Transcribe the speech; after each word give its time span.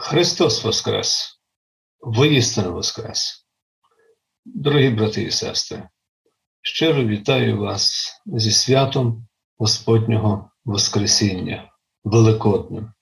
Христос 0.00 0.64
Воскрес, 0.64 1.40
воістину 2.00 2.72
Воскрес. 2.72 3.46
Дорогі 4.44 4.90
брати 4.90 5.22
і 5.22 5.30
сестри, 5.30 5.88
щиро 6.62 7.04
вітаю 7.04 7.58
вас 7.58 8.12
зі 8.26 8.50
святом 8.50 9.26
Господнього 9.56 10.50
Воскресіння, 10.64 11.70
Великодним. 12.04 12.92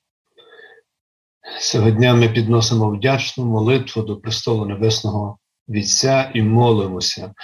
Сьогодні 1.61 2.13
ми 2.13 2.29
підносимо 2.29 2.91
вдячну 2.91 3.45
молитву 3.45 4.03
до 4.03 4.17
престолу 4.17 4.67
Небесного 4.67 5.39
Вітця 5.69 6.31
і 6.35 6.43
молимося, 6.43 7.35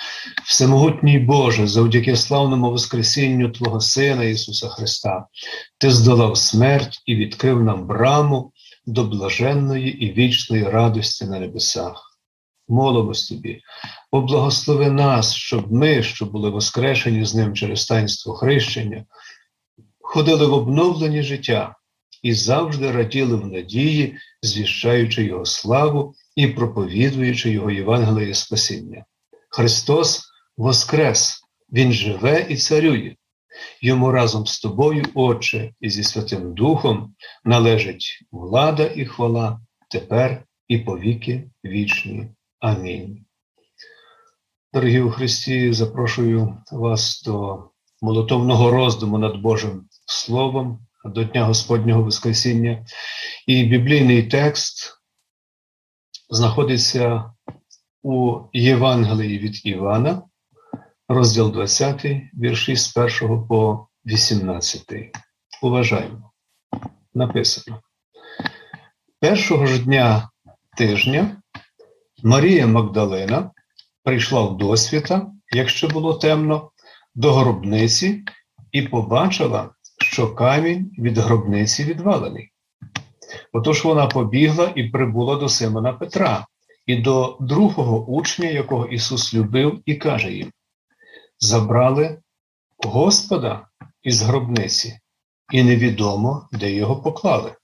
Всемогутній 0.44 1.18
Боже, 1.18 1.66
завдяки 1.66 2.16
славному 2.16 2.70
Воскресінню 2.70 3.50
Твого 3.50 3.80
Сина 3.80 4.24
Ісуса 4.24 4.68
Христа, 4.68 5.26
Ти 5.78 5.90
здолав 5.90 6.36
смерть 6.36 7.02
і 7.06 7.14
відкрив 7.14 7.62
нам 7.62 7.86
браму 7.86 8.52
до 8.86 9.04
блаженної 9.04 10.04
і 10.04 10.12
вічної 10.12 10.64
радості 10.64 11.24
на 11.24 11.40
небесах. 11.40 12.18
Молимось 12.68 13.28
тобі, 13.28 13.60
поблагослови 14.10 14.90
нас, 14.90 15.34
щоб 15.34 15.72
ми, 15.72 16.02
що 16.02 16.26
були 16.26 16.50
воскрешені 16.50 17.24
з 17.24 17.34
ним 17.34 17.54
через 17.54 17.86
таїнство 17.86 18.34
хрещення, 18.34 19.04
ходили 20.00 20.46
в 20.46 20.52
обновлені 20.52 21.22
життя 21.22 21.76
і 22.22 22.34
завжди 22.34 22.92
раділи 22.92 23.36
в 23.36 23.46
надії, 23.46 24.16
звіщаючи 24.42 25.24
Його 25.24 25.44
славу 25.44 26.14
і 26.36 26.46
проповідуючи 26.46 27.50
Його 27.50 27.70
Євангеліє 27.70 28.34
спасіння. 28.34 29.04
Христос 29.48 30.22
Воскрес, 30.56 31.40
Він 31.72 31.92
живе 31.92 32.46
і 32.48 32.56
царює. 32.56 33.16
Йому 33.80 34.12
разом 34.12 34.46
з 34.46 34.60
тобою, 34.60 35.04
Отче, 35.14 35.74
і 35.80 35.90
зі 35.90 36.02
Святим 36.02 36.54
Духом 36.54 37.14
належить 37.44 38.26
влада 38.30 38.90
і 38.94 39.04
хвала 39.04 39.60
тепер 39.90 40.44
і 40.68 40.78
повіки 40.78 41.50
вічні. 41.64 42.28
Амінь. 42.60 43.24
Дорогі 44.72 45.00
у 45.00 45.10
Христі, 45.10 45.72
запрошую 45.72 46.56
вас 46.72 47.22
до 47.22 47.64
молотовного 48.02 48.70
роздуму 48.70 49.18
над 49.18 49.36
Божим 49.36 49.88
Словом 50.06 50.86
до 51.04 51.24
Дня 51.24 51.44
Господнього 51.44 52.02
Воскресіння. 52.02 52.86
І 53.46 53.64
біблійний 53.64 54.22
текст 54.22 55.02
знаходиться 56.30 57.32
у 58.02 58.40
Євангелії 58.52 59.38
від 59.38 59.66
Івана, 59.66 60.22
розділ 61.08 61.52
20, 61.52 62.06
вірші 62.34 62.76
з 62.76 62.96
1 62.96 63.46
по 63.46 63.86
18. 64.06 64.82
Уважаємо. 65.62 66.32
Написано. 67.14 67.80
Першого 69.20 69.66
ж 69.66 69.84
дня 69.84 70.30
тижня 70.76 71.42
Марія 72.24 72.66
Магдалина 72.66 73.50
прийшла 74.04 74.42
в 74.42 74.56
досвіта, 74.56 75.26
якщо 75.52 75.88
було 75.88 76.14
темно, 76.14 76.70
до 77.14 77.32
гробниці 77.32 78.24
і 78.72 78.82
побачила, 78.82 79.70
що 79.98 80.34
камінь 80.34 80.90
від 80.98 81.18
гробниці 81.18 81.84
відвалений. 81.84 82.52
Отож 83.52 83.84
вона 83.84 84.06
побігла 84.06 84.72
і 84.74 84.84
прибула 84.84 85.36
до 85.36 85.48
Симона 85.48 85.92
Петра 85.92 86.46
і 86.86 86.96
до 86.96 87.36
другого 87.40 88.06
учня, 88.06 88.48
якого 88.48 88.86
Ісус 88.86 89.34
любив, 89.34 89.82
і 89.86 89.94
каже 89.94 90.32
їм: 90.32 90.52
Забрали 91.44 92.18
Господа 92.78 93.68
із 94.02 94.22
гробниці, 94.22 94.98
і 95.52 95.62
невідомо, 95.62 96.48
де 96.52 96.72
його 96.72 97.02
поклали. 97.02 97.54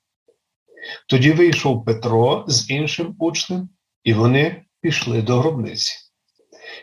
Тоді 1.09 1.33
вийшов 1.33 1.85
Петро 1.85 2.45
з 2.49 2.71
іншим 2.71 3.15
учнем, 3.19 3.69
і 4.05 4.15
вони 4.15 4.65
пішли 4.81 5.23
до 5.23 5.41
гробниці. 5.41 5.95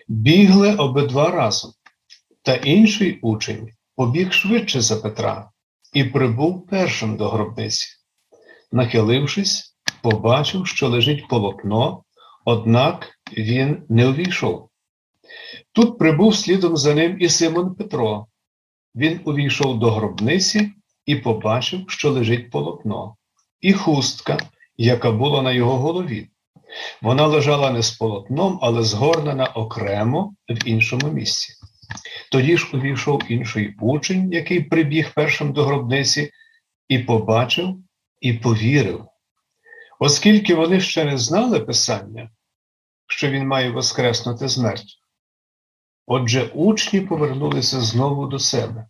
Бігли 0.08 0.76
обидва 0.76 1.32
разом, 1.32 1.72
та 2.42 2.56
інший 2.56 3.20
учень 3.22 3.70
побіг 3.96 4.32
швидше 4.32 4.82
за 4.82 4.96
Петра 4.96 5.52
і 5.94 6.04
прибув 6.04 6.68
першим 6.68 7.18
до 7.18 7.30
гробниці. 7.30 7.88
Нахилившись, 8.72 9.78
побачив, 10.02 10.68
що 10.68 10.90
лежить 10.90 11.28
полотно, 11.28 12.04
однак 12.46 13.20
він 13.38 13.84
не 13.90 14.08
увійшов. 14.08 14.70
Тут 15.72 15.98
прибув 15.98 16.36
слідом 16.36 16.78
за 16.78 16.94
ним 16.94 17.18
і 17.20 17.30
Симон 17.30 17.76
Петро. 17.76 18.28
Він 18.96 19.20
увійшов 19.26 19.80
до 19.80 19.92
гробниці 19.92 20.72
і 21.06 21.16
побачив, 21.16 21.86
що 21.88 22.12
лежить 22.12 22.52
полотно, 22.52 23.16
і 23.62 23.74
хустка, 23.74 24.38
яка 24.78 25.12
була 25.12 25.42
на 25.42 25.52
його 25.52 25.78
голові. 25.78 26.28
Вона 27.02 27.28
лежала 27.28 27.72
не 27.72 27.82
з 27.82 27.92
полотном, 27.92 28.60
але 28.62 28.84
згорнена 28.84 29.46
окремо 29.46 30.36
в 30.50 30.68
іншому 30.68 31.12
місці. 31.12 31.54
Тоді 32.32 32.58
ж 32.58 32.70
увійшов 32.74 33.22
інший 33.30 33.76
учень, 33.82 34.32
який 34.32 34.64
прибіг 34.64 35.14
першим 35.14 35.54
до 35.54 35.66
гробниці, 35.66 36.32
і 36.88 37.00
побачив 37.00 37.78
і 38.22 38.34
повірив. 38.34 39.06
Оскільки 40.00 40.56
вони 40.56 40.80
ще 40.82 41.06
не 41.06 41.18
знали 41.18 41.60
Писання, 41.60 42.30
що 43.08 43.30
він 43.30 43.48
має 43.48 43.72
воскреснути 43.72 44.48
з 44.48 44.58
мертвих. 44.58 45.05
Отже, 46.08 46.52
учні 46.54 47.02
повернулися 47.02 47.82
знову 47.82 48.28
до 48.28 48.40
себе, 48.40 48.88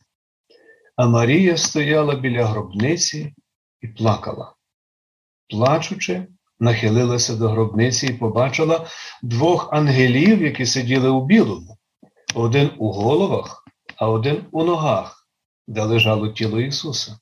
а 0.96 1.08
Марія 1.08 1.58
стояла 1.58 2.16
біля 2.16 2.46
гробниці 2.46 3.34
і 3.82 3.88
плакала. 3.88 4.54
Плачучи, 5.50 6.28
нахилилася 6.60 7.36
до 7.36 7.50
гробниці 7.50 8.08
і 8.08 8.14
побачила 8.14 8.88
двох 9.24 9.74
ангелів, 9.74 10.42
які 10.42 10.66
сиділи 10.66 11.10
у 11.10 11.26
білому, 11.26 11.78
один 12.36 12.72
у 12.78 12.92
головах, 12.92 13.64
а 13.98 14.10
один 14.10 14.46
у 14.52 14.64
ногах, 14.64 15.28
де 15.68 15.84
лежало 15.84 16.28
тіло 16.28 16.62
Ісуса. 16.62 17.20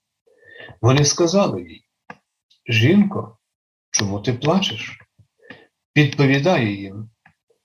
Вони 0.81 1.06
сказали 1.06 1.62
їй: 1.62 1.86
Жінко, 2.68 3.38
чому 3.92 4.20
ти 4.20 4.34
плачеш? 4.34 5.00
Відповідає 5.98 6.81
їм, 6.81 7.10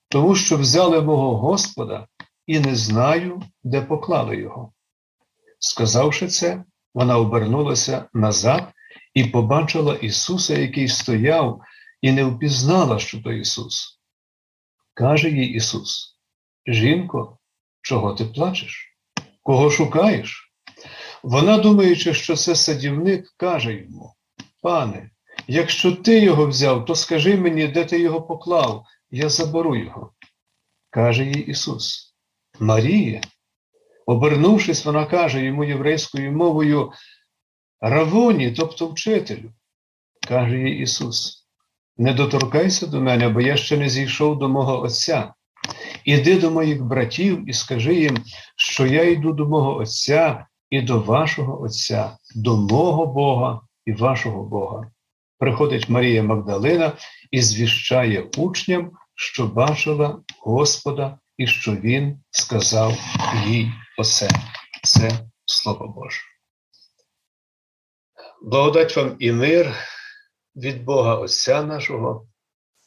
тому 0.09 0.35
що 0.35 0.57
взяли 0.57 1.03
мого 1.03 1.37
Господа 1.37 2.07
і 2.49 2.61
не 2.61 2.75
знаю, 2.75 3.43
де 3.63 3.83
поклали 3.83 4.37
його. 4.37 4.73
Сказавши 5.59 6.29
це, 6.29 6.65
вона 6.95 7.19
обернулася 7.19 8.09
назад 8.15 8.73
і 9.15 9.25
побачила 9.25 9.95
Ісуса, 9.95 10.59
який 10.59 10.89
стояв, 10.89 11.61
і 12.01 12.13
не 12.13 12.25
впізнала, 12.25 12.99
що 12.99 13.23
то 13.23 13.33
Ісус. 13.33 14.01
Каже 14.95 15.31
їй 15.31 15.47
Ісус: 15.47 16.19
Жінко, 16.67 17.39
чого 17.83 18.15
ти 18.15 18.25
плачеш? 18.25 18.97
Кого 19.43 19.71
шукаєш? 19.71 20.53
Вона, 21.23 21.59
думаючи, 21.59 22.15
що 22.15 22.37
це 22.37 22.55
садівник, 22.55 23.35
каже 23.37 23.75
йому: 23.75 24.15
Пане, 24.63 25.11
якщо 25.47 25.93
ти 25.93 26.21
його 26.21 26.47
взяв, 26.47 26.85
то 26.85 26.95
скажи 26.95 27.37
мені, 27.37 27.67
де 27.67 27.85
ти 27.85 28.01
його 28.01 28.23
поклав, 28.23 28.85
я 29.11 29.29
заберу 29.29 29.77
його. 29.77 30.13
Каже 30.91 31.25
їй 31.25 31.47
Ісус. 31.47 32.08
Марія. 32.61 33.21
Обернувшись, 34.07 34.85
вона 34.85 35.07
каже 35.07 35.45
йому 35.45 35.65
єврейською 35.65 36.33
мовою 36.33 36.93
Равоні, 37.81 38.51
тобто 38.51 38.89
вчителю, 38.89 39.53
каже 40.29 40.59
їй 40.59 40.83
Ісус. 40.83 41.47
Не 41.97 42.13
доторкайся 42.13 42.87
до 42.87 43.01
мене, 43.01 43.29
бо 43.29 43.41
я 43.41 43.57
ще 43.57 43.77
не 43.77 43.89
зійшов 43.89 44.39
до 44.39 44.49
мого 44.49 44.83
Отця. 44.83 45.35
Іди 46.05 46.41
до 46.41 46.51
моїх 46.51 46.85
братів 46.85 47.49
і 47.49 47.53
скажи 47.53 47.95
їм, 47.95 48.19
що 48.57 48.87
я 48.87 49.11
йду 49.11 49.33
до 49.33 49.47
мого 49.47 49.77
Отця 49.77 50.47
і 50.71 50.83
до 50.83 51.01
вашого 51.01 51.63
Отця, 51.63 52.19
до 52.35 52.57
мого 52.57 53.07
Бога 53.07 53.61
і 53.87 53.93
вашого 53.93 54.45
Бога. 54.45 54.91
Приходить 55.39 55.89
Марія 55.89 56.23
Магдалина 56.23 56.93
і 57.31 57.43
звіщає 57.43 58.31
учням, 58.37 58.91
що 59.15 59.47
бачила 59.47 60.21
Господа 60.41 61.19
і 61.39 61.47
що 61.47 61.77
Він 61.77 62.21
сказав 62.31 62.93
їй 63.47 63.73
оце. 63.99 64.29
Це 64.85 65.11
Слово 65.45 65.89
Боже. 65.89 66.21
Благодать 68.43 68.97
вам 68.97 69.17
і 69.19 69.33
мир 69.33 69.75
від 70.57 70.85
Бога 70.85 71.15
Отця 71.15 71.63
нашого 71.63 72.29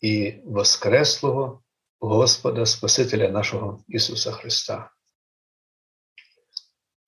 і 0.02 0.42
Воскреслого 0.46 1.64
Господа 2.00 2.66
Спасителя 2.66 3.30
нашого 3.30 3.84
Ісуса 3.88 4.32
Христа. 4.32 4.92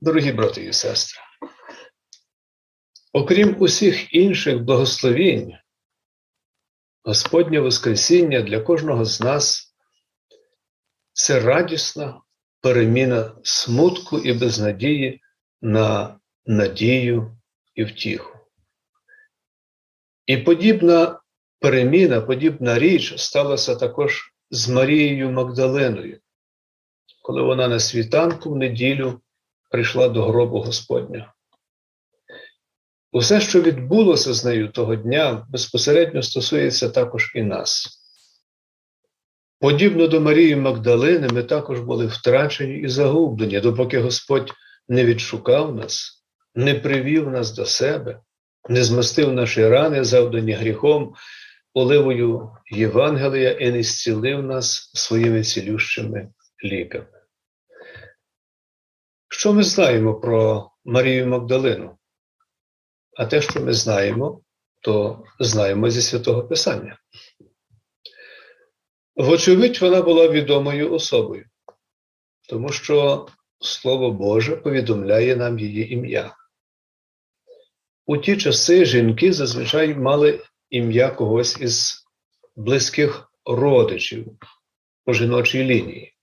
Дорогі 0.02 0.32
брати 0.32 0.66
і 0.66 0.74
сестри, 0.74 1.22
окрім 3.14 3.62
усіх 3.62 4.14
інших 4.14 4.60
благословінь, 4.60 5.58
Господнє 7.04 7.60
Воскресіння 7.60 8.42
для 8.42 8.60
кожного 8.60 9.06
з 9.06 9.22
нас 9.22 9.73
це 11.24 11.40
радісна 11.40 12.22
переміна 12.62 13.32
смутку 13.44 14.20
і 14.20 14.34
безнадії 14.34 15.22
на 15.62 16.20
надію 16.46 17.38
і 17.76 17.84
втіху. 17.84 18.38
І 20.26 20.38
подібна 20.38 21.22
переміна, 21.60 22.22
подібна 22.22 22.80
річ 22.80 23.20
сталася 23.20 23.76
також 23.76 24.34
з 24.50 24.70
Марією 24.70 25.32
Магдалиною, 25.32 26.20
коли 27.22 27.42
вона 27.42 27.68
на 27.68 27.80
світанку 27.80 28.50
в 28.50 28.56
неділю 28.56 29.22
прийшла 29.72 30.10
до 30.10 30.26
гробу 30.26 30.60
Господня. 30.60 31.34
Усе, 33.12 33.42
що 33.42 33.62
відбулося 33.62 34.34
з 34.34 34.46
нею 34.46 34.70
того 34.70 34.96
дня, 34.96 35.48
безпосередньо 35.50 36.22
стосується 36.22 36.90
також 36.90 37.32
і 37.36 37.42
нас. 37.42 38.03
Подібно 39.64 40.08
до 40.08 40.22
Марії 40.22 40.56
Магдалини, 40.56 41.28
ми 41.28 41.44
також 41.44 41.80
були 41.80 42.06
втрачені 42.06 42.78
і 42.78 42.88
загублені, 42.88 43.60
допоки 43.60 44.00
Господь 44.00 44.54
не 44.88 45.06
відшукав 45.06 45.76
нас, 45.76 46.24
не 46.56 46.76
привів 46.76 47.30
нас 47.30 47.54
до 47.56 47.66
себе, 47.66 48.20
не 48.70 48.84
змастив 48.84 49.34
наші 49.34 49.68
рани, 49.68 50.04
завдані 50.04 50.52
гріхом, 50.52 51.16
оливою 51.74 52.52
Євангелія 52.72 53.52
і 53.52 53.72
не 53.72 53.84
зцілив 53.84 54.44
нас 54.44 54.92
своїми 54.94 55.44
цілющими 55.44 56.30
ліками. 56.64 57.08
Що 59.30 59.54
ми 59.54 59.64
знаємо 59.64 60.16
про 60.16 60.72
Марію 60.86 61.28
Магдалину? 61.28 61.98
А 63.18 63.26
те, 63.26 63.42
що 63.42 63.62
ми 63.62 63.74
знаємо, 63.74 64.42
то 64.82 65.24
знаємо 65.40 65.90
зі 65.90 66.02
святого 66.02 66.44
Писання. 66.44 66.98
Вочевидь, 69.16 69.82
вона 69.82 70.02
була 70.02 70.28
відомою 70.28 70.94
особою, 70.94 71.46
тому 72.50 72.70
що 72.70 73.28
Слово 73.60 74.12
Боже 74.12 74.56
повідомляє 74.56 75.36
нам 75.36 75.60
її 75.60 75.94
ім'я. 75.94 76.36
У 78.06 78.18
ті 78.18 78.38
часи 78.38 78.86
жінки 78.86 79.34
зазвичай 79.34 79.96
мали 79.96 80.44
ім'я 80.70 81.10
когось 81.10 81.58
із 81.62 82.06
близьких 82.56 83.32
родичів 83.46 84.28
по 85.06 85.14
жіночій 85.14 85.64
лінії. 85.64 86.14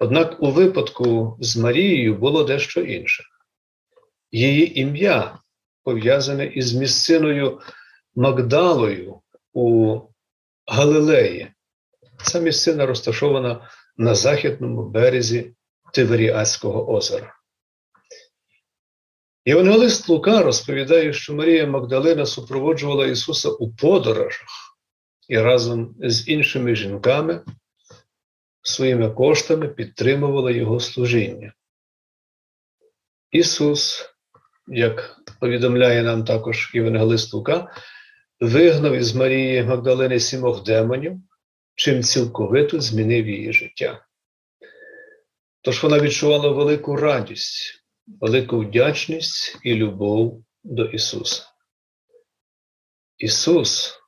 Однак 0.00 0.42
у 0.42 0.50
випадку 0.50 1.36
з 1.40 1.56
Марією 1.56 2.14
було 2.14 2.44
дещо 2.44 2.80
інше. 2.80 3.24
Її 4.30 4.80
ім'я 4.80 5.38
пов'язане 5.82 6.46
із 6.46 6.74
місциною 6.74 7.60
Магдалою 8.14 9.20
у 9.52 10.00
Галилеї. 10.66 11.53
Ця 12.22 12.40
місцина 12.40 12.86
розташована 12.86 13.70
на 13.96 14.14
західному 14.14 14.88
березі 14.88 15.54
Тиверіатського 15.92 16.92
озера. 16.92 17.34
Євангелист 19.44 20.08
Лука 20.08 20.42
розповідає, 20.42 21.12
що 21.12 21.34
Марія 21.34 21.66
Магдалина 21.66 22.26
супроводжувала 22.26 23.06
Ісуса 23.06 23.48
у 23.48 23.72
подорожах 23.72 24.48
і 25.28 25.38
разом 25.38 25.94
з 25.98 26.28
іншими 26.28 26.76
жінками 26.76 27.44
своїми 28.62 29.10
коштами 29.10 29.68
підтримувала 29.68 30.50
Його 30.50 30.80
служіння. 30.80 31.52
Ісус, 33.30 34.10
як 34.66 35.16
повідомляє 35.40 36.02
нам 36.02 36.24
також 36.24 36.70
Євангелист 36.74 37.34
Лука, 37.34 37.72
вигнав 38.40 38.94
із 38.94 39.14
Марії 39.14 39.62
Магдалини 39.62 40.20
сімох 40.20 40.64
демонів, 40.64 41.16
чим 41.74 42.02
цілковито 42.02 42.80
змінив 42.80 43.28
її 43.28 43.52
життя. 43.52 44.06
Тож 45.60 45.82
вона 45.82 46.00
відчувала 46.00 46.48
велику 46.48 46.96
радість, 46.96 47.84
велику 48.06 48.58
вдячність 48.58 49.58
і 49.62 49.74
любов 49.74 50.44
до 50.64 50.84
Ісуса. 50.84 51.42
Ісус 53.18 54.00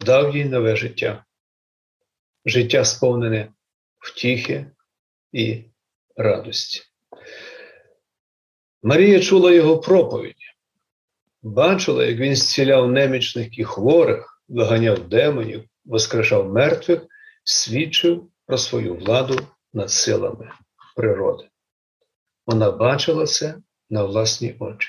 дав 0.00 0.36
їй 0.36 0.44
нове 0.44 0.76
життя, 0.76 1.24
життя 2.44 2.84
сповнене 2.84 3.52
втіхи 3.98 4.66
і 5.32 5.64
радості. 6.16 6.82
Марія 8.82 9.20
чула 9.20 9.52
його 9.52 9.78
проповіді, 9.78 10.46
бачила, 11.42 12.04
як 12.04 12.18
він 12.18 12.36
зціляв 12.36 12.92
немічних 12.92 13.58
і 13.58 13.64
хворих, 13.64 14.42
виганяв 14.48 15.08
демонів, 15.08 15.64
воскрешав 15.84 16.52
мертвих, 16.52 17.06
свідчив 17.44 18.28
про 18.46 18.58
свою 18.58 18.94
владу 18.94 19.38
над 19.72 19.90
силами 19.90 20.52
природи. 20.96 21.48
Вона 22.46 22.70
бачила 22.70 23.26
це 23.26 23.54
на 23.90 24.04
власні 24.04 24.56
очі. 24.58 24.88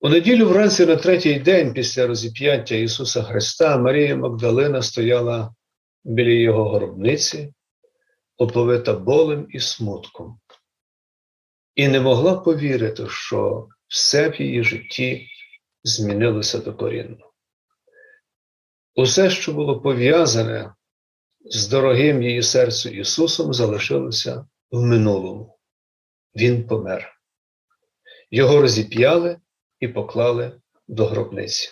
У 0.00 0.08
неділю 0.08 0.48
вранці 0.48 0.86
на 0.86 0.96
третій 0.96 1.38
день 1.38 1.72
після 1.74 2.06
розіп'яття 2.06 2.74
Ісуса 2.74 3.22
Христа 3.22 3.78
Марія 3.78 4.16
Магдалина 4.16 4.82
стояла 4.82 5.54
біля 6.04 6.30
Його 6.30 6.70
гробниці, 6.70 7.52
оповита 8.36 8.92
болем 8.92 9.46
і 9.50 9.60
смутком, 9.60 10.40
і 11.74 11.88
не 11.88 12.00
могла 12.00 12.36
повірити, 12.36 13.08
що 13.08 13.68
все 13.88 14.28
в 14.28 14.40
її 14.40 14.64
житті 14.64 15.28
змінилося 15.84 16.58
докорінно. 16.58 17.23
Усе, 18.94 19.30
що 19.30 19.52
було 19.52 19.80
пов'язане 19.80 20.74
з 21.44 21.68
дорогим 21.68 22.22
її 22.22 22.42
серцю 22.42 22.88
Ісусом, 22.88 23.54
залишилося 23.54 24.46
в 24.70 24.82
минулому. 24.82 25.58
Він 26.36 26.66
помер. 26.66 27.20
Його 28.30 28.60
розіп'яли 28.60 29.40
і 29.80 29.88
поклали 29.88 30.60
до 30.88 31.06
гробниці. 31.06 31.70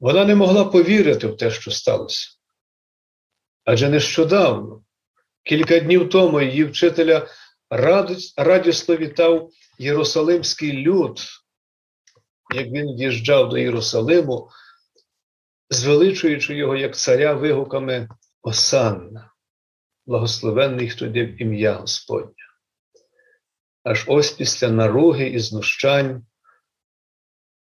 Вона 0.00 0.24
не 0.24 0.34
могла 0.34 0.64
повірити 0.64 1.26
в 1.26 1.36
те, 1.36 1.50
що 1.50 1.70
сталося. 1.70 2.28
Адже 3.64 3.88
нещодавно, 3.88 4.84
кілька 5.42 5.80
днів 5.80 6.10
тому 6.10 6.40
її 6.40 6.64
вчителя 6.64 7.28
радісно 8.36 8.96
вітав 8.96 9.50
Єрусалимський 9.78 10.72
люд, 10.72 11.20
як 12.54 12.66
він 12.66 12.96
в'їжджав 12.96 13.48
до 13.48 13.58
Єрусалиму, 13.58 14.48
звеличуючи 15.72 16.54
його 16.54 16.76
як 16.76 16.96
царя 16.96 17.34
вигуками 17.34 18.08
Осанна, 18.42 19.32
благословенний, 20.06 20.90
хто 20.90 21.06
йде 21.06 21.24
в 21.24 21.42
ім'я 21.42 21.72
Господнє. 21.72 22.34
Аж 23.82 24.04
ось 24.08 24.30
після 24.30 24.68
наруги 24.68 25.28
і 25.28 25.38
знущань 25.38 26.26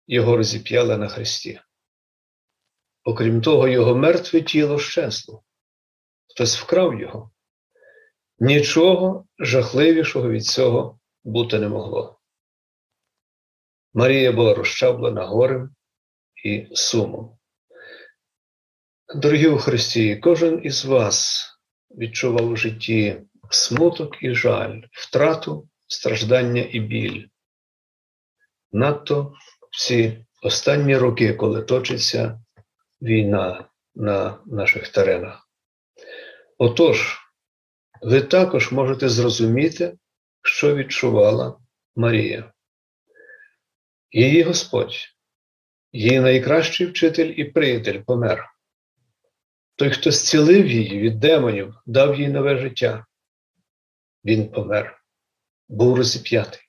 його 0.07 0.37
розіп'яли 0.37 0.97
на 0.97 1.09
хресті. 1.09 1.61
Окрім 3.05 3.43
того, 3.43 3.69
його 3.69 3.95
мертве 3.95 4.41
тіло 4.41 4.79
щесло. 4.79 5.43
Хтось 6.31 6.61
вкрав 6.61 7.01
його. 7.01 7.31
Нічого 8.39 9.27
жахливішого 9.39 10.31
від 10.31 10.45
цього 10.45 11.01
бути 11.25 11.59
не 11.59 11.69
могло. 11.69 12.21
Марія 13.95 14.33
була 14.33 14.55
розчаблена 14.55 15.27
горем 15.27 15.75
і 16.45 16.69
сумом. 16.73 17.39
Дорогі 19.15 19.47
у 19.47 19.59
Христі, 19.59 20.17
кожен 20.17 20.61
із 20.65 20.85
вас 20.85 21.47
відчував 21.91 22.51
у 22.51 22.57
житті 22.57 23.23
смуток 23.51 24.23
і 24.23 24.35
жаль, 24.35 24.81
втрату, 24.93 25.69
страждання 25.87 26.67
і 26.71 26.81
біль. 26.81 27.27
Надто 28.73 29.35
всі 29.71 30.27
останні 30.43 30.97
роки, 30.97 31.35
коли 31.35 31.63
точиться 31.63 32.41
війна 33.03 33.69
на 33.95 34.39
наших 34.47 34.89
теренах. 34.89 35.49
Отож, 36.59 37.19
ви 38.03 38.21
також 38.21 38.73
можете 38.73 39.09
зрозуміти, 39.09 39.95
що 40.43 40.77
відчувала 40.77 41.59
Марія. 41.97 42.53
Її 44.11 44.43
Господь, 44.43 44.97
її 45.93 46.21
найкращий 46.21 46.87
вчитель 46.87 47.35
і 47.37 47.45
приятель 47.45 48.01
помер. 48.07 48.52
Той, 49.83 49.91
хто 49.91 50.11
зцілив 50.11 50.67
її 50.67 51.01
від 51.01 51.21
демонів, 51.21 51.75
дав 51.87 52.21
їй 52.21 52.29
нове 52.29 52.59
життя. 52.59 53.07
Він 54.25 54.49
помер, 54.49 55.03
був 55.69 55.97
розіп'ятий. 55.97 56.61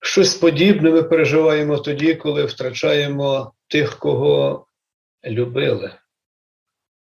Щось 0.00 0.34
подібне 0.34 0.90
ми 0.90 1.02
переживаємо 1.02 1.78
тоді, 1.78 2.14
коли 2.14 2.44
втрачаємо 2.44 3.54
тих, 3.68 3.98
кого 3.98 4.66
любили, 5.24 5.94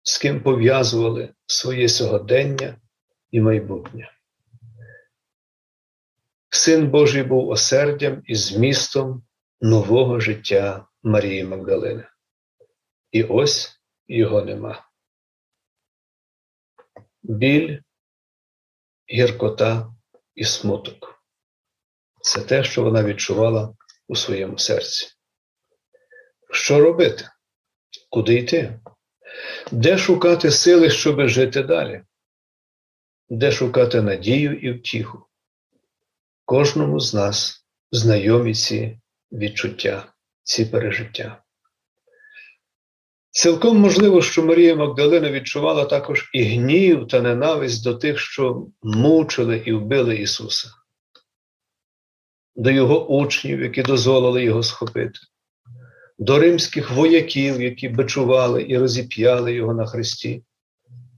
з 0.02 0.18
ким 0.18 0.42
пов'язували 0.42 1.34
своє 1.46 1.88
сьогодення 1.88 2.76
і 3.30 3.40
майбутнє. 3.40 4.12
Син 6.50 6.90
Божий 6.90 7.22
був 7.22 7.48
осердям 7.48 8.22
і 8.26 8.34
змістом 8.34 9.22
нового 9.60 10.20
життя 10.20 10.86
Марії 11.02 11.44
Магдалини. 11.44 12.04
І 13.12 13.22
ось 13.22 13.77
його 14.08 14.42
нема. 14.42 14.88
Біль, 17.22 17.78
гіркота 19.10 19.94
і 20.34 20.44
смуток 20.44 21.24
це 22.20 22.40
те, 22.40 22.64
що 22.64 22.82
вона 22.82 23.04
відчувала 23.04 23.74
у 24.08 24.16
своєму 24.16 24.58
серці. 24.58 25.06
Що 26.50 26.80
робити? 26.80 27.28
Куди 28.10 28.34
йти? 28.34 28.80
Де 29.72 29.98
шукати 29.98 30.50
сили, 30.50 30.90
щоб 30.90 31.28
жити 31.28 31.62
далі? 31.62 32.02
Де 33.28 33.52
шукати 33.52 34.02
надію 34.02 34.58
і 34.58 34.72
втіху? 34.72 35.26
Кожному 36.44 37.00
з 37.00 37.14
нас 37.14 37.66
знайомі 37.92 38.54
ці 38.54 39.00
відчуття, 39.32 40.12
ці 40.42 40.64
пережиття. 40.64 41.44
Цілком 43.30 43.78
можливо, 43.78 44.22
що 44.22 44.44
Марія 44.44 44.76
Магдалина 44.76 45.30
відчувала 45.30 45.84
також 45.84 46.30
і 46.34 46.42
гнів 46.42 47.08
та 47.08 47.20
ненависть 47.20 47.84
до 47.84 47.94
тих, 47.94 48.18
що 48.18 48.66
мучили 48.82 49.62
і 49.66 49.72
вбили 49.72 50.16
Ісуса, 50.16 50.68
до 52.56 52.70
Його 52.70 53.06
учнів, 53.06 53.62
які 53.62 53.82
дозволили 53.82 54.44
Його 54.44 54.62
схопити, 54.62 55.18
до 56.18 56.38
римських 56.38 56.90
вояків, 56.90 57.62
які 57.62 57.88
бичували 57.88 58.66
і 58.68 58.78
розіп'яли 58.78 59.54
Його 59.54 59.74
на 59.74 59.86
хресті, 59.86 60.42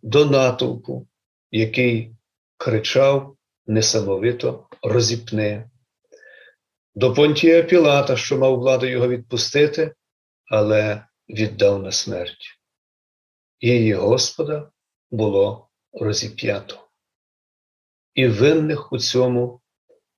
до 0.03 0.25
натовпу, 0.25 1.07
який 1.51 2.13
кричав 2.57 3.37
несамовито 3.67 4.67
розіпне, 4.83 5.71
до 6.95 7.15
Понтія 7.15 7.63
Пілата, 7.63 8.17
що 8.17 8.39
мав 8.39 8.59
владу 8.59 8.87
його 8.87 9.09
відпустити, 9.09 9.95
але 10.51 11.03
віддав 11.35 11.83
на 11.83 11.93
смерть. 11.93 12.61
Її 13.61 13.95
Господа 13.95 14.71
було 15.11 15.69
розіп'ято. 15.93 16.89
І 18.15 18.27
винних 18.27 18.93
у 18.93 18.99
цьому, 18.99 19.61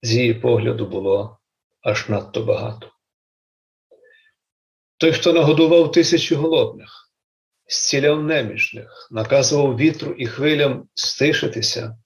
з 0.03 0.15
її 0.15 0.35
погляду, 0.35 0.87
було 0.87 1.39
аж 1.81 2.09
надто 2.09 2.43
багато. 2.43 2.93
Той, 4.97 5.13
хто 5.13 5.33
нагодував 5.33 5.93
тисячі 5.93 6.35
голодних, 6.35 7.13
зціляв 7.69 8.23
немічних, 8.23 9.09
наказував 9.11 9.77
вітру 9.77 10.13
і 10.13 10.27
хвилям 10.27 10.89
стишитися, 10.95 11.99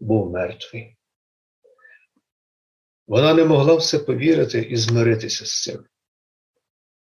був 0.00 0.30
мертвий. 0.30 0.96
Вона 3.06 3.34
не 3.34 3.44
могла 3.44 3.74
в 3.74 3.82
це 3.82 3.98
повірити 3.98 4.62
і 4.62 4.76
змиритися 4.76 5.46
з 5.46 5.62
цим. 5.62 5.84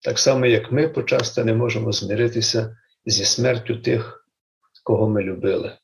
Так 0.01 0.19
само, 0.19 0.45
як 0.45 0.71
ми 0.71 0.87
почасто 0.87 1.45
не 1.45 1.53
можемо 1.53 1.91
змиритися 1.91 2.77
зі 3.05 3.25
смертю 3.25 3.77
тих, 3.81 4.27
кого 4.83 5.09
ми 5.09 5.23
любили. 5.23 5.77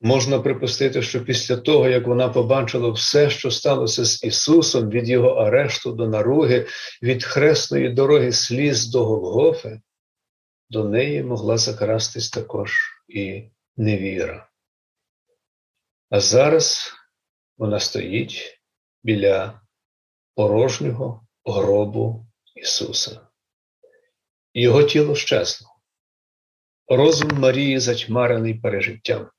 Можна 0.00 0.38
припустити, 0.38 1.02
що 1.02 1.24
після 1.24 1.56
того, 1.56 1.88
як 1.88 2.06
вона 2.06 2.28
побачила 2.28 2.90
все, 2.90 3.30
що 3.30 3.50
сталося 3.50 4.04
з 4.04 4.24
Ісусом 4.24 4.90
від 4.90 5.08
Його 5.08 5.28
арешту 5.28 5.92
до 5.92 6.08
наруги, 6.08 6.66
від 7.02 7.24
хресної 7.24 7.88
дороги 7.88 8.32
сліз 8.32 8.86
до 8.86 9.04
Голгофи, 9.04 9.80
до 10.70 10.84
неї 10.84 11.22
могла 11.22 11.58
закрастись 11.58 12.30
також 12.30 12.78
і 13.08 13.50
невіра. 13.76 14.48
А 16.10 16.20
зараз 16.20 16.92
вона 17.58 17.80
стоїть 17.80 18.60
біля 19.02 19.60
порожнього 20.34 21.27
гробу 21.52 22.26
Ісуса. 22.54 23.20
Його 24.54 24.82
тіло 24.82 25.14
щезло. 25.14 25.68
Розум 26.88 27.30
Марії 27.32 27.78
затьмарений 27.78 28.54
пережиттям. 28.54 29.30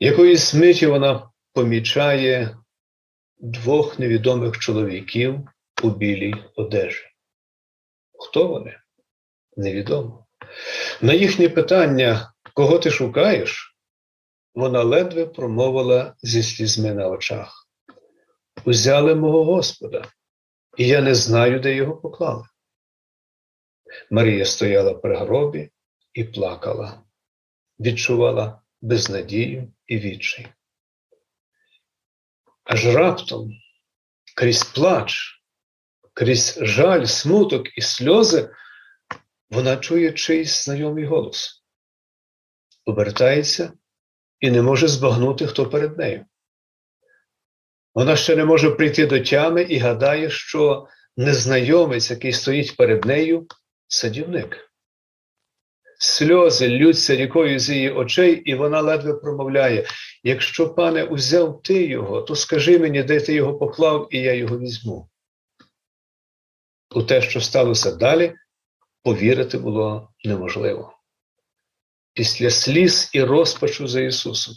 Якоїсь 0.00 0.54
миті 0.54 0.86
вона 0.86 1.30
помічає 1.52 2.56
двох 3.38 3.98
невідомих 3.98 4.58
чоловіків 4.58 5.40
у 5.82 5.90
білій 5.90 6.34
одежі. 6.56 7.04
Хто 8.18 8.48
вони? 8.48 8.76
Невідомо. 9.56 10.26
На 11.00 11.12
їхнє 11.12 11.48
питання, 11.48 12.32
кого 12.54 12.78
ти 12.78 12.90
шукаєш, 12.90 13.76
вона 14.54 14.82
ледве 14.82 15.26
промовила 15.26 16.14
зі 16.22 16.42
слізьми 16.42 16.94
на 16.94 17.08
очах. 17.08 17.68
Узяли 18.64 19.14
мого 19.14 19.44
Господа, 19.44 20.04
і 20.78 20.86
я 20.86 21.00
не 21.00 21.14
знаю, 21.14 21.60
де 21.60 21.74
його 21.74 21.96
поклали. 21.96 22.44
Марія 24.10 24.44
стояла 24.44 24.94
при 24.94 25.16
гробі 25.16 25.70
і 26.12 26.24
плакала, 26.24 27.02
відчувала 27.80 28.62
безнадію 28.80 29.72
і 29.86 29.98
відчай. 29.98 30.48
Аж 32.64 32.86
раптом 32.86 33.52
крізь 34.36 34.64
плач, 34.64 35.42
крізь 36.12 36.58
жаль, 36.62 37.04
смуток 37.04 37.78
і 37.78 37.80
сльози, 37.80 38.54
вона 39.50 39.76
чує 39.76 40.12
чийсь 40.12 40.64
знайомий 40.64 41.04
голос, 41.04 41.64
обертається 42.84 43.72
і 44.40 44.50
не 44.50 44.62
може 44.62 44.88
збагнути, 44.88 45.46
хто 45.46 45.70
перед 45.70 45.98
нею. 45.98 46.26
Вона 47.98 48.16
ще 48.16 48.36
не 48.36 48.44
може 48.44 48.70
прийти 48.70 49.06
до 49.06 49.20
тями 49.20 49.62
і 49.62 49.78
гадає, 49.78 50.30
що 50.30 50.86
незнайомець, 51.16 52.10
який 52.10 52.32
стоїть 52.32 52.76
перед 52.76 53.04
нею, 53.04 53.46
садівник. 53.88 54.70
Сльози 55.98 56.68
ллються 56.68 57.16
рікою 57.16 57.58
з 57.58 57.70
її 57.70 57.90
очей, 57.90 58.34
і 58.34 58.54
вона 58.54 58.80
ледве 58.80 59.14
промовляє: 59.14 59.86
якщо, 60.22 60.74
пане, 60.74 61.04
узяв 61.04 61.60
ти 61.62 61.86
його, 61.86 62.22
то 62.22 62.36
скажи 62.36 62.78
мені, 62.78 63.02
де 63.02 63.20
ти 63.20 63.34
його 63.34 63.58
поклав, 63.58 64.08
і 64.10 64.18
я 64.18 64.34
його 64.34 64.58
візьму. 64.58 65.08
У 66.94 67.02
те, 67.02 67.22
що 67.22 67.40
сталося 67.40 67.90
далі, 67.90 68.34
повірити 69.02 69.58
було 69.58 70.12
неможливо. 70.24 70.92
Після 72.14 72.50
сліз 72.50 73.10
і 73.12 73.22
розпачу 73.22 73.88
за 73.88 74.00
Ісусом, 74.00 74.54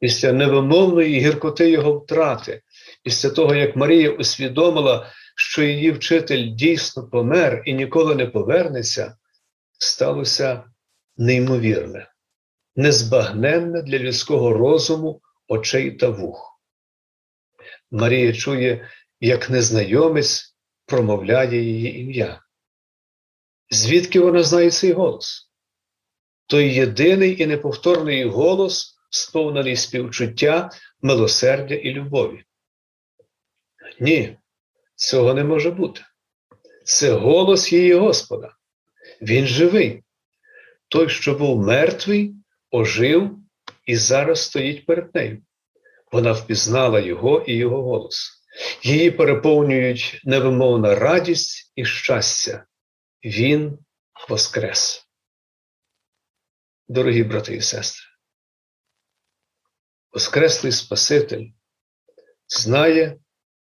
після 0.00 0.32
невимовної 0.32 1.20
гіркоти 1.20 1.70
Його 1.70 1.98
втрати, 1.98 2.62
після 3.02 3.30
того, 3.30 3.54
як 3.54 3.76
Марія 3.76 4.10
усвідомила, 4.10 5.12
що 5.36 5.62
її 5.62 5.90
вчитель 5.90 6.54
дійсно 6.54 7.08
помер 7.08 7.62
і 7.66 7.72
ніколи 7.72 8.14
не 8.14 8.26
повернеться, 8.26 9.16
сталося 9.78 10.64
неймовірне, 11.16 12.12
незбагненне 12.76 13.82
для 13.82 13.98
людського 13.98 14.52
розуму, 14.52 15.20
очей 15.48 15.90
та 15.90 16.08
вух. 16.08 16.60
Марія 17.90 18.32
чує, 18.32 18.88
як 19.20 19.50
незнайомець 19.50 20.56
промовляє 20.86 21.62
її 21.62 22.00
ім'я. 22.00 22.42
Звідки 23.70 24.20
вона 24.20 24.42
знає 24.42 24.70
цей 24.70 24.92
голос? 24.92 25.50
Той 26.46 26.74
єдиний 26.74 27.42
і 27.42 27.46
неповторний 27.46 28.24
голос, 28.24 28.97
сповнений 29.10 29.76
співчуття, 29.76 30.70
милосердя 31.02 31.74
і 31.74 31.90
любові. 31.90 32.44
Ні, 34.00 34.36
цього 34.94 35.34
не 35.34 35.44
може 35.44 35.70
бути. 35.70 36.00
Це 36.84 37.12
голос 37.12 37.72
її 37.72 37.94
Господа. 37.94 38.54
Він 39.22 39.46
живий. 39.46 40.02
Той, 40.88 41.08
що 41.08 41.34
був 41.34 41.66
мертвий, 41.66 42.34
ожив 42.70 43.38
і 43.86 43.96
зараз 43.96 44.42
стоїть 44.42 44.86
перед 44.86 45.14
нею. 45.14 45.42
Вона 46.12 46.32
впізнала 46.32 47.00
його 47.00 47.44
і 47.46 47.54
його 47.54 47.82
голос. 47.82 48.42
Її 48.82 49.10
переповнюють 49.10 50.20
невимовна 50.24 50.94
радість 50.94 51.72
і 51.76 51.84
щастя. 51.84 52.64
Він 53.24 53.78
воскрес. 54.28 55.08
Дорогі 56.88 57.24
брати 57.24 57.56
і 57.56 57.60
сестри, 57.60 58.04
Воскреслий 60.12 60.72
Спаситель 60.72 61.50
знає 62.46 63.20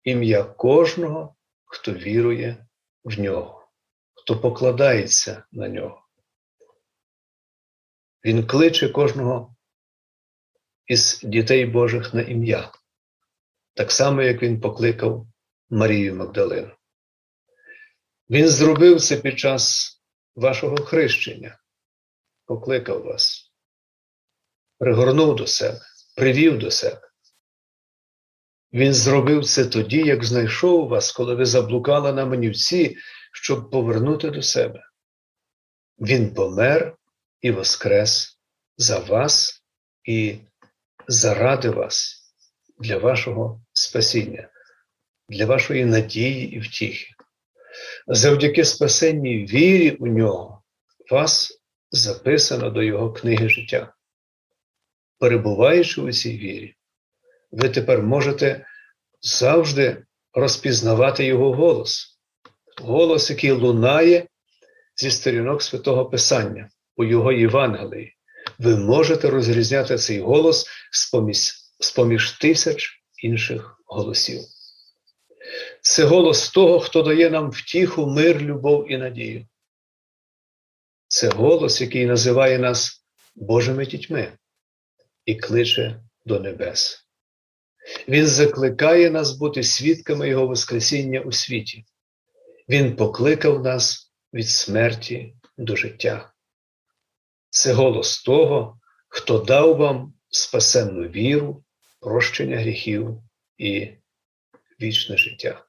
ім'я 0.05 0.45
кожного, 0.45 1.37
хто 1.65 1.93
вірує 1.93 2.67
в 3.05 3.21
нього, 3.21 3.69
хто 4.15 4.41
покладається 4.41 5.45
на 5.53 5.69
нього. 5.69 6.09
Він 8.25 8.47
кличе 8.47 8.89
кожного 8.89 9.57
із 10.87 11.21
дітей 11.23 11.67
Божих 11.67 12.15
на 12.15 12.23
ім'я, 12.23 12.73
так 13.75 13.93
само, 13.93 14.23
як 14.23 14.43
він 14.43 14.61
покликав 14.61 15.27
Марію 15.71 16.15
Магдалину. 16.15 16.71
Він 18.31 18.49
зробив 18.49 19.01
це 19.01 19.17
під 19.17 19.39
час 19.39 19.93
вашого 20.35 20.77
хрещення, 20.77 21.59
покликав 22.45 23.03
вас, 23.03 23.53
пригорнув 24.79 25.37
до 25.37 25.47
себе, 25.47 25.81
привів 26.15 26.59
до 26.59 26.71
себе. 26.71 27.01
Він 28.73 28.95
зробив 28.95 29.45
це 29.45 29.65
тоді, 29.65 29.99
як 29.99 30.25
знайшов 30.25 30.89
вас, 30.89 31.13
коли 31.13 31.35
ви 31.35 31.47
заблукали 31.47 32.13
на 32.13 32.27
манівці, 32.27 32.97
щоб 33.33 33.71
повернути 33.71 34.31
до 34.31 34.43
себе. 34.43 34.83
Він 35.99 36.35
помер 36.35 36.97
і 37.41 37.51
воскрес 37.51 38.39
за 38.77 38.99
вас 38.99 39.63
і 40.05 40.39
заради 41.09 41.71
вас 41.71 42.23
для 42.79 42.99
вашого 42.99 43.63
спасіння, 43.73 44.49
для 45.29 45.47
вашої 45.47 45.85
надії 45.85 46.57
і 46.57 46.59
втіхи. 46.59 47.15
Завдяки 48.07 48.65
спасенній 48.65 49.47
вірі 49.47 49.91
у 49.91 50.07
нього 50.07 50.63
вас 51.11 51.61
записано 51.91 52.71
до 52.71 52.83
Його 52.83 53.13
книги 53.13 53.49
життя. 53.49 53.95
Перебуваючи 55.23 56.01
у 56.01 56.13
цій 56.13 56.39
вірі, 56.39 56.75
ви 57.51 57.69
тепер 57.69 58.03
можете 58.03 58.67
завжди 59.21 60.05
розпізнавати 60.33 61.25
Його 61.25 61.53
голос, 61.53 62.19
голос, 62.81 63.31
який 63.31 63.51
лунає 63.51 64.27
зі 64.97 65.11
сторінок 65.11 65.63
Святого 65.63 66.07
Писання 66.07 66.71
у 66.97 67.05
Його 67.05 67.33
Євангелії. 67.33 68.17
Ви 68.59 68.77
можете 68.77 69.31
розрізняти 69.31 69.99
цей 69.99 70.21
голос 70.21 70.67
з 71.81 71.93
поміж 71.93 72.33
тисяч 72.33 73.03
інших 73.23 73.81
голосів. 73.87 74.41
Це 75.81 76.05
голос 76.05 76.51
того, 76.51 76.81
хто 76.81 77.03
дає 77.03 77.31
нам 77.31 77.51
втіху, 77.51 78.07
мир, 78.07 78.41
любов 78.41 78.93
і 78.93 78.99
надію. 78.99 79.47
Це 81.09 81.29
голос, 81.29 81.81
який 81.81 82.07
називає 82.07 82.59
нас 82.59 83.05
Божими 83.35 83.87
дітьми 83.87 84.33
і 85.25 85.35
кличе 85.35 86.01
до 86.27 86.41
небес. 86.41 87.07
Він 88.09 88.27
закликає 88.27 89.11
нас 89.11 89.33
бути 89.33 89.63
свідками 89.63 90.29
Його 90.29 90.47
Воскресіння 90.47 91.21
у 91.21 91.33
світі. 91.33 91.85
Він 92.69 92.97
покликав 92.97 93.63
нас 93.63 94.13
від 94.35 94.49
смерті 94.49 95.37
до 95.59 95.77
життя. 95.77 96.33
Це 97.51 97.73
голос 97.73 98.23
того, 98.23 98.81
хто 99.09 99.39
дав 99.39 99.77
вам 99.77 100.15
спасенну 100.29 101.09
віру, 101.09 101.65
прощення 102.01 102.57
гріхів 102.57 103.19
і 103.59 103.89
вічне 104.81 105.17
життя. 105.17 105.65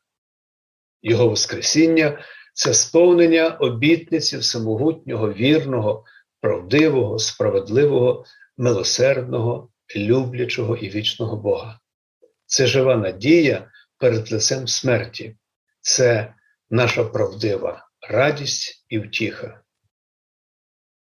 Його 1.01 1.27
Воскресіння 1.27 2.24
це 2.53 2.74
сповнення 2.74 3.50
обітниці 3.50 4.38
всемогутнього, 4.38 5.33
вірного, 5.33 6.05
правдивого, 6.41 7.19
справедливого, 7.19 8.25
милосердного, 8.57 9.69
люблячого 9.95 10.77
і 10.77 10.89
вічного 10.89 11.38
Бога. 11.38 11.79
Це 12.45 12.67
жива 12.67 12.95
надія 12.95 13.72
перед 13.98 14.31
лицем 14.31 14.67
смерті, 14.67 15.38
це 15.81 16.36
наша 16.69 17.03
правдива 17.03 17.89
радість 18.10 18.86
і 18.89 19.00
втіха. 19.00 19.63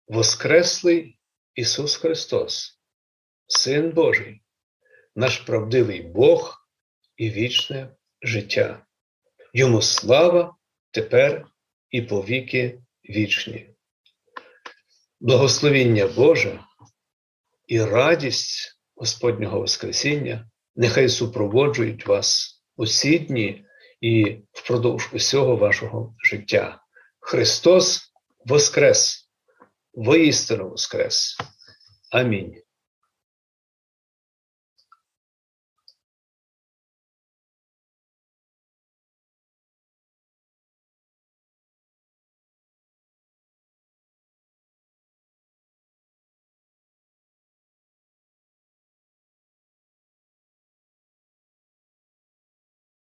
Воскреслий 0.09 1.19
Ісус 1.55 1.97
Христос, 1.97 2.81
Син 3.47 3.91
Божий, 3.91 4.43
наш 5.15 5.39
правдивий 5.39 6.03
Бог 6.03 6.69
і 7.17 7.31
вічне 7.31 7.97
життя. 8.23 8.87
Йому 9.55 9.83
слава 9.83 10.57
тепер 10.91 11.47
і 11.91 12.03
повіки 12.03 12.83
вічні. 13.11 13.71
Благословіння 15.21 16.07
Боже 16.07 16.61
і 17.67 17.85
радість 17.85 18.79
Господнього 18.97 19.61
Воскресіння 19.61 20.51
нехай 20.77 21.09
супроводжують 21.09 22.07
вас 22.07 22.61
усі 22.77 23.19
дні 23.19 23.65
і 24.01 24.37
впродовж 24.53 25.11
усього 25.13 25.57
вашого 25.57 26.15
життя. 26.25 26.81
Христос 27.21 28.13
Воскрес! 28.45 29.29
Воістину 29.95 30.69
Воскрес! 30.69 31.37
Амінь. 32.11 32.66